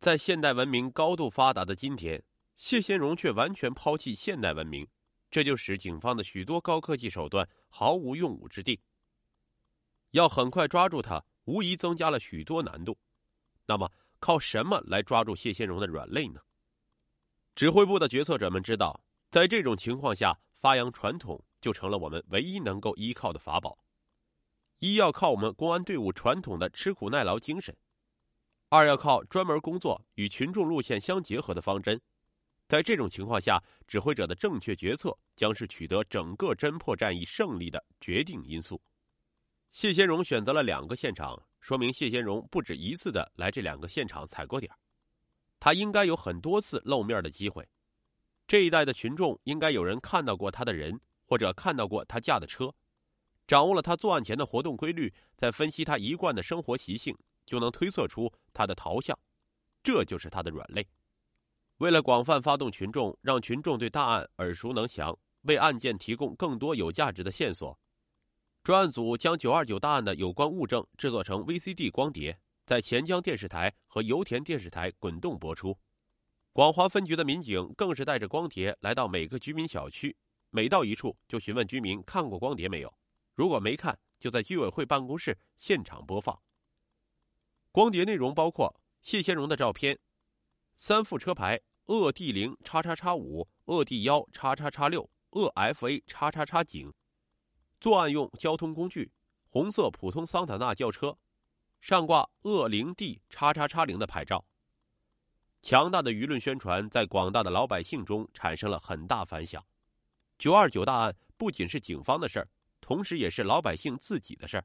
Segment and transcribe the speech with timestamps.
[0.00, 2.22] 在现代文明高度发达的今天，
[2.56, 4.88] 谢先荣却完全抛弃现代文明，
[5.30, 8.80] 这就使警方的许多高科技手段毫无用武之地。
[10.12, 12.96] 要很快抓住他，无疑增加了许多难度。
[13.66, 16.40] 那么，靠什么来抓住谢先荣的软肋呢？
[17.54, 23.76] 指挥部的决策者们知道，在这种情况下，发扬传统就成了我们唯一能够依靠的法宝。
[24.78, 27.76] 一要靠我们公安队伍传统的吃苦耐劳精神。
[28.72, 32.00] 二要靠专门工作与群众路线相结合的方针，
[32.68, 38.80] 在这种情况下，指挥者的正确决策将是取得整个侦破战役胜利的决定因素。
[39.72, 44.72] 谢先荣选择了两个现场，说明谢先荣不止一次的来这两个现场踩过点
[45.58, 47.68] 他应该有很多次露面的机会。
[48.46, 52.72] 这一带的群众应该有人看到过他的人，或者看到过他驾的车，
[53.48, 57.16] 掌握了他作案前的活动规律，再分析他一贯的生活习性。
[57.50, 59.18] 就能推测出他的逃向，
[59.82, 60.86] 这就是他的软肋。
[61.78, 67.76] 为了广泛发动群众，让群众对大案耳熟能详，为案件提供更多有价值的线索，
[68.62, 75.76] 专案组将九二九大案的有关物证制作成 VCD 光碟，在钱江电视台和油田电视台滚动播出。
[76.52, 80.16] 广华分局的民警更是带着光碟来到每个居民小区，
[80.50, 82.94] 每到一处就询问居民看过光碟没有，
[83.34, 86.40] 如果没看，就在居委会办公室现场播放。
[87.72, 89.96] 光碟内容包括谢先荣的照片、
[90.74, 96.92] 三副车牌鄂 D 零叉叉叉五、鄂 D 幺叉叉叉六、鄂 FA 叉叉叉警，
[97.80, 99.12] 作案用交通工具
[99.48, 101.16] 红色普通桑塔纳轿车，
[101.80, 104.44] 上挂鄂零 D 叉叉叉零的牌照。
[105.62, 109.64] 强大的舆论宣传在广大的老百姓中产生了很大反响。
[110.38, 112.48] 九二九大案不仅是警方的事儿，
[112.80, 114.64] 同时也是老百姓自己的事儿。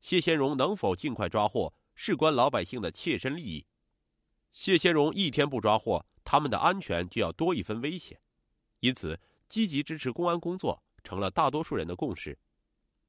[0.00, 1.72] 谢先荣能否尽快抓获？
[1.96, 3.66] 事关老百姓的切身利益，
[4.52, 8.20] 谢先荣一天不抓获，他们的安全就要多一分危险。
[8.80, 12.38] 因此，积极支持公安工作成了大多数人的共识。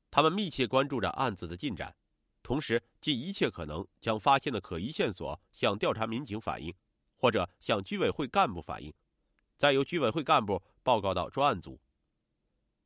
[0.09, 1.93] 他们密切关注着案子的进展，
[2.41, 6.73] 同时尽一切可能将发现的可疑线索向调查民警反映，
[7.17, 8.91] 或者向居委会干部反映，
[9.57, 11.77] 再由居委会干部报告到专案组。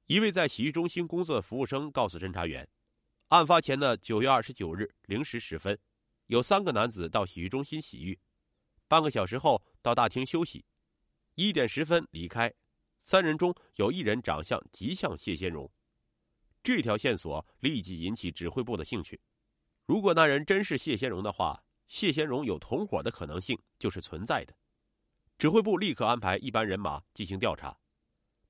[0.07, 2.67] 一位在洗浴中心工作的服务生告诉侦查员，
[3.27, 5.77] 案发前的九月二十九日零时十分。
[6.31, 8.17] 有三个男子到洗浴中心洗浴，
[8.87, 10.63] 半个小时后到大厅休息，
[11.35, 12.53] 一点十分离开。
[13.03, 15.69] 三人中有一人长相极像谢先荣，
[16.63, 19.19] 这条线索立即引起指挥部的兴趣。
[19.85, 24.55] 如果那人真是谢先荣的话，谢先荣有同伙的可能性就是存在的。
[25.37, 27.77] 指挥部立刻安排一班人马进行调查。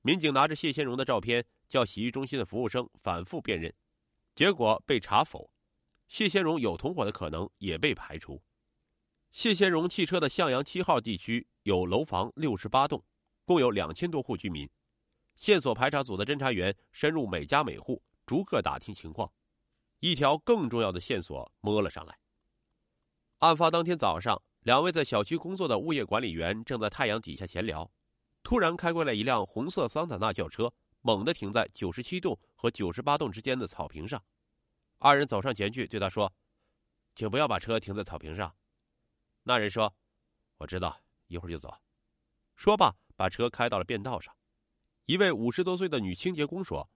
[0.03, 3.73] 民警拿着谢先荣的照片，叫洗浴中心的服务生反复辨认，
[4.35, 5.50] 结果被查否。
[6.11, 8.43] 谢先荣有同伙的可能也被排除。
[9.31, 13.01] 谢先荣汽车的向阳七号地区有楼房六十八栋，
[13.45, 14.69] 共有两千多户居民。
[15.37, 19.31] 线索排查组的侦查员深入每家每户，逐个打听情况。
[20.01, 22.19] 一条更重要的线索摸了上来。
[23.39, 27.89] 案发当天早上，两位在小区工作的物业管理员正在太阳底下闲聊，
[28.43, 34.21] 突然开过来一辆红色桑塔纳轿车，猛地停在九十七栋和九十八栋之间的草坪上。
[35.03, 36.31] 二人走上前去，对他说
[37.15, 38.55] ：“请不要把车停在草坪上。”
[39.41, 39.95] 那人说
[40.57, 40.95] ：“我知道，
[41.25, 41.73] 一会儿就走。”
[42.55, 44.31] 说罢，把车开到了便道上。
[45.07, 46.87] 一位五十多岁的女清洁工说：“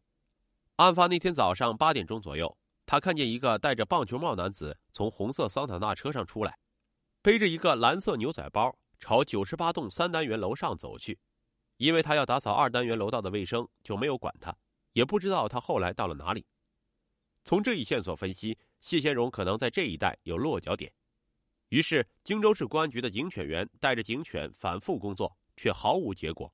[0.78, 2.56] 案发那天早上八点钟左右，
[2.86, 6.60] 她看见一个戴着棒球帽男子从红色桑塔纳车上出来，
[7.24, 11.18] 背着一个蓝色牛仔包，朝九十八栋三单元楼上走去。
[11.78, 14.56] 因为他要打扫二单元楼道的卫生，就没有管他，
[14.94, 16.46] 也不知道他后来到了哪里。”
[17.46, 20.92] 从这一线索分析，谢先荣可能在这一带有落脚点。
[21.70, 26.52] 于是，荆州市公安局的警犬员带着警犬反复工作，却毫无结果。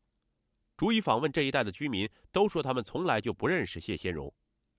[0.76, 4.34] 逐一访问这一带的居民，都说他们从来就不认识谢先荣，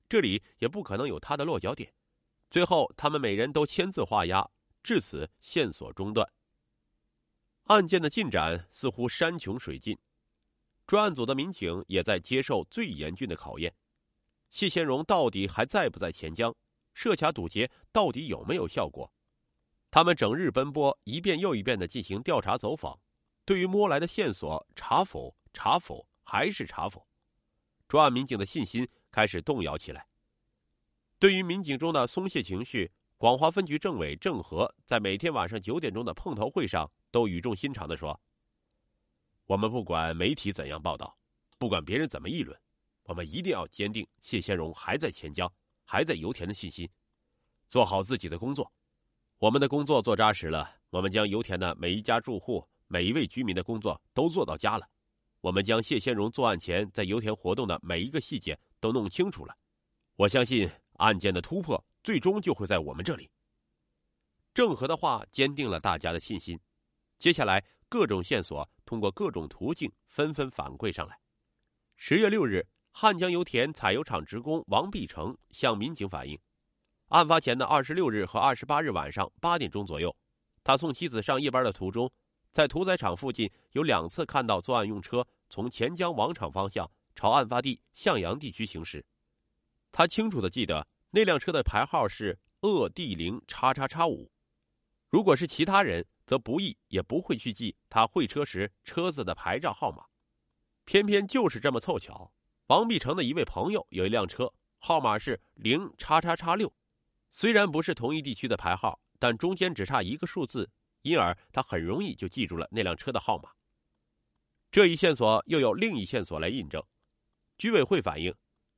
[0.06, 1.90] 这里也不可能有他的落脚点。
[2.50, 4.46] 最后，他们每人都签字画押，
[4.82, 6.30] 至此线索中断。
[7.64, 9.96] 案件的进展似乎山穷水尽，
[10.86, 13.74] 专案组的民警也在接受最严峻的考验。
[14.52, 16.54] 谢先荣到底还在不在钱江？
[16.94, 19.10] 设卡堵截到底有没有效果？
[19.90, 23.00] 他们整日奔波，一遍又一遍的进行调查走访，
[23.46, 27.08] 对于摸来的线索查否、查否还是查否？
[27.88, 30.06] 专案民警的信心开始动摇起来。
[31.18, 38.20] 对于民警中的松懈情绪，广华分局政委郑和在每天晚上九点钟的碰头会上都语重心长的说
[39.46, 41.16] ：“我们不管媒体怎样报道，
[41.58, 42.58] 不管别人怎么议论。”
[43.12, 45.52] 我们一定要坚定谢先荣还在钱江、
[45.84, 46.88] 还在油田的信心，
[47.68, 48.72] 做好自己的工作。
[49.36, 54.88] 我们的工作做扎实了，我们将油田的每一家住户、每一位居民的工作都做到家了。
[55.42, 59.54] 我们将谢先荣作案前在油田活动的每一个细节都弄清楚了。
[60.16, 63.28] 我相信案件的突破最终就会在我们这里。
[64.54, 66.58] 郑和的话坚定了大家的信心。
[67.18, 71.18] 接下来，各种线索通过各种途径纷纷反馈上来。
[71.96, 76.38] 十月六日，汉江油田采油厂职工王必成向民警反映，
[77.08, 80.14] 案发前的二十六日和二十八日晚上八点钟左右，
[80.62, 82.10] 他送妻子上夜班的途中，
[82.52, 89.04] 在屠宰场附近有两次看到作案用车从钱江王场方向朝案发地向阳地区行驶。
[89.90, 94.30] 他清楚的记得那辆车的牌号是鄂 D 零叉叉叉五。
[95.08, 100.04] 如果是其他人，则不易也不会去记他会车时车子的牌照号码。
[100.84, 102.32] 偏偏就是这么凑巧，
[102.72, 106.72] 王必成的一位朋友有一辆车，号码是零叉叉叉六。
[107.28, 110.70] 虽然不是同一地区的牌号，但中间只差一个数字，
[111.02, 113.50] 因而他很容易就记住了那辆车的号码。
[114.70, 116.82] 这一线索又有另一线索来印证。
[117.58, 118.34] 居委会反映。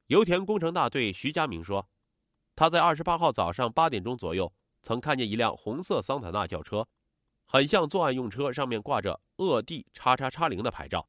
[0.08, 1.88] 油田工程大队徐家明说，
[2.56, 4.52] 他在二十八号早上八点钟左右，
[4.82, 6.88] 曾看见一辆红色桑塔纳轿车，
[7.46, 11.08] 很像作案用车，上面挂着鄂 D 叉叉叉零的牌照。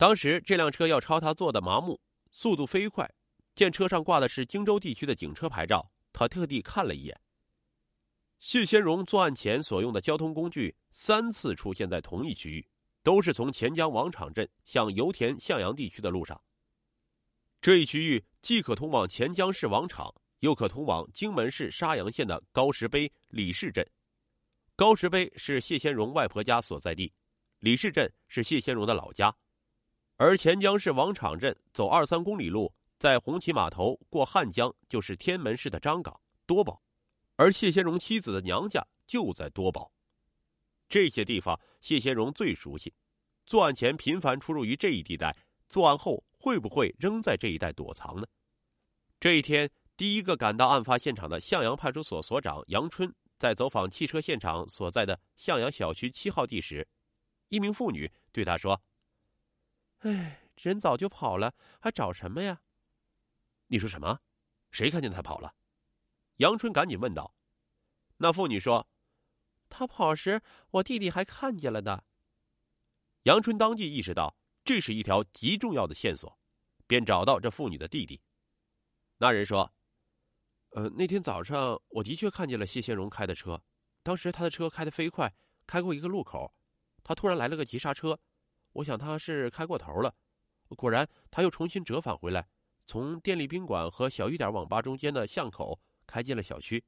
[0.00, 2.00] 当时这辆车要超他坐的麻木，
[2.30, 3.06] 速度飞快。
[3.54, 7.20] 见车上挂的是荆州地区的警车牌照，他特地看了一眼。
[8.38, 12.66] 谢先荣作案前所用的交通工具三次出现在同一区域，
[13.02, 16.42] 都是从钱江王场镇向油田向阳地区的路上。
[17.60, 23.86] 这一区域既可通往钱江市王场，又可通往荆门市沙洋县的高石碑李氏镇。
[24.74, 27.12] 高石碑是谢先荣外婆家所在地，
[27.58, 29.36] 李氏镇是谢先荣的老家。
[30.22, 36.78] 而钱江市王场镇走二三公里路，在红旗码头过汉江就是天门市的张港多宝，
[37.36, 39.90] 而谢先荣妻子的娘家就在多宝。
[40.90, 42.92] 这些地方谢先荣最熟悉，
[43.46, 45.34] 作案前频繁出入于这一地带，
[45.68, 46.22] 作案后。
[46.42, 48.26] 会不会仍在这一带躲藏呢？
[49.20, 56.88] 这一天，第一个赶到案发现场的向阳派出所所长杨春，在走访汽车现场所在的向阳小区七号地时，
[57.50, 58.80] 一名妇女对他说
[60.00, 62.60] ：“哎，人早就跑了，还找什么呀？”
[63.68, 64.20] 你说什么？
[64.70, 65.54] 谁看见他跑了？
[66.36, 67.34] 杨春赶紧问道。
[68.18, 68.88] 那妇女说
[69.70, 70.42] ：“他跑时，
[70.72, 72.04] 我弟弟还看见了的。”
[73.24, 74.36] 杨春当即意识到。
[74.62, 76.38] 这是一条极重要的线索，
[76.86, 78.20] 便找到这妇女的弟弟。
[79.16, 79.72] 那人说
[80.76, 83.60] ：“呃，那天早上我的确看见了谢先荣开的车，
[84.02, 85.34] 当时他的车开得飞快，
[85.66, 86.54] 开过一个路口，
[87.02, 88.20] 他突然来了个急刹车，
[88.72, 90.14] 我想他是开过头了。
[90.76, 92.48] 果然，他又重新折返回来，
[92.86, 96.84] 从电力宾馆和小雨点网吧中间的巷口开进了小区。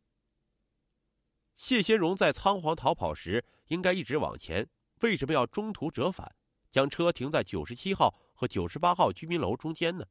[1.57, 4.69] 谢先荣在仓皇逃跑时应该一直往前，
[5.01, 6.35] 为什么要中途折返？”
[6.73, 10.07] 将车停在九十七号和九十八号居民楼中间呢？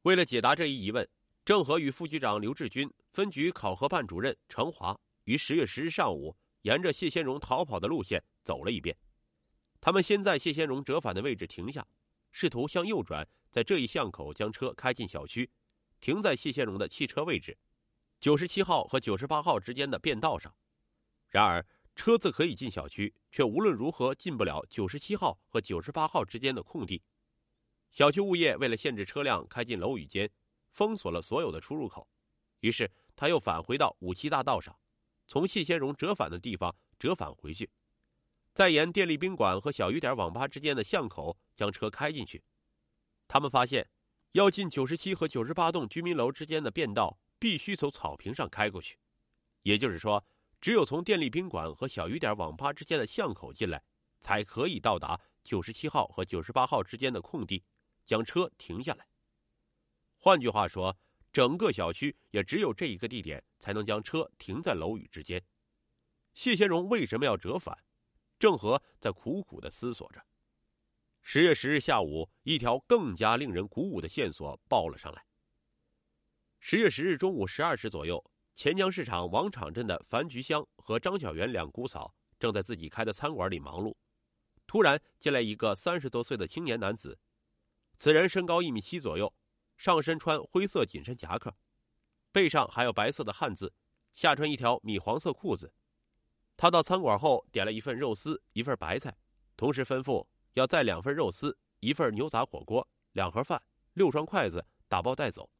[0.00, 1.06] 为了解答这一疑问，
[1.44, 8.96] 郑和与副局长刘志军、分局考核办主任程华于十月十日上午沿着谢先荣逃跑的路线走了一遍。
[9.82, 11.86] 他们先在谢先荣折返的位置停下，
[12.30, 15.50] 试图向右转，在这一巷口将车开进小区，
[16.00, 17.58] 停在谢先荣的汽车位置
[18.18, 20.54] 九十七号和九十八号之间的便道上。
[21.28, 21.62] 然而。
[21.94, 27.02] 车子可以进小区，却无论如何进不了九十七号和九十八号之间的空地。
[27.90, 30.30] 小区物业为了限制车辆开进楼宇间，
[30.70, 32.08] 封锁了所有的出入口。
[32.60, 34.74] 于是他又返回到五七大道上，
[35.26, 37.68] 从谢先荣折返的地方折返回去，
[38.52, 42.42] 再沿电力宾馆和小雨点网吧之间的巷口将车开进去。
[43.26, 43.88] 他们发现，
[44.32, 48.98] 要进九十七和九十八栋居民楼之间的便道，必须从草坪上开过去，
[49.62, 50.24] 也就是说。
[50.60, 53.82] 只有从电力宾馆和小雨点网吧之间的巷口进来，
[54.20, 57.64] 才可以到达九十七号和九十八号之间的空地，
[58.06, 59.04] 将车停下来。
[60.18, 60.96] 换句话说，
[61.32, 65.42] 整个小区也只有这一个地点才能将车停在楼宇之间。
[66.32, 67.76] 谢先荣为什么要折返？
[68.42, 70.20] 郑和在苦苦的思索着。
[71.20, 75.24] 十月十日下午，一条更加令人鼓舞的线索报了上来。
[76.58, 78.20] 十月十日中午十二时左右。
[78.56, 83.94] 钱江市场王场镇的樊菊香和张小元两姑嫂正在自己开的餐馆里忙碌，
[84.66, 87.16] 突然进来一个三十多岁的青年男子。
[87.96, 89.32] 此人身高一米七左右，
[89.76, 91.54] 上身穿灰色紧身夹克，
[92.32, 93.72] 背上还有白色的汉字，
[94.16, 95.72] 下穿一条米黄色裤子。
[96.62, 99.12] 他到餐馆后点了一份肉丝，一份白菜，
[99.56, 103.60] 同时吩咐要再两份肉丝，一份牛杂火锅，两盒饭，
[103.94, 105.50] 六双筷子，打包带走。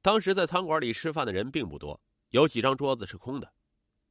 [0.00, 3.52] 当时在餐馆里吃饭的人并不多，有几张桌子是空的。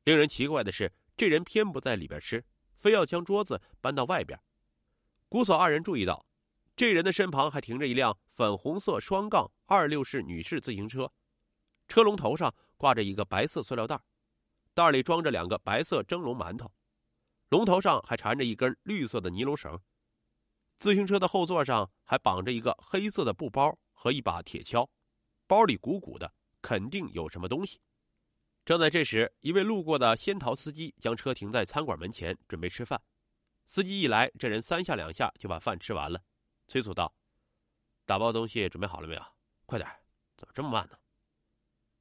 [0.03, 2.43] 令人奇怪的是，这人偏不在里边吃，
[2.75, 4.37] 非要将桌子搬到外边。
[5.29, 6.25] 姑嫂二人注意到，
[6.75, 11.09] 这人的身旁还停着一辆粉红色双杠二六式女士自行车，
[11.87, 13.97] 车龙头上挂着一个白色塑料袋，
[14.79, 16.71] 袋里装着两个白色蒸笼馒头，
[17.49, 19.77] 龙头上还缠着一根绿色的尼龙绳。
[20.77, 24.87] 自行车的后座上还绑着一个黑色的布包和一把铁锹，
[25.47, 27.81] 包里鼓鼓的，肯定有什么东西。
[28.63, 33.01] 正在这时，一位路过的仙桃司机将车停在餐馆门前，准备吃饭。
[33.65, 36.23] 司机一来，这人三下两下就把饭吃完了，
[36.67, 37.13] 催促道
[38.07, 39.21] ：“打包东西准备好了没有？
[39.65, 39.89] 快点，
[40.37, 40.97] 怎么这么慢呢？”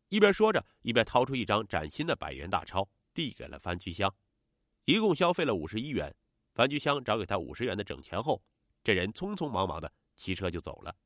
[0.08, 4.14] 一边说着，一边掏出一张崭新的百元大钞，递给了樊菊香。
[4.86, 6.14] 一共消费了五十一元，
[6.54, 8.42] 樊菊香找给他五十元的整钱后。
[8.82, 10.96] 这人匆匆忙忙的骑车就走了。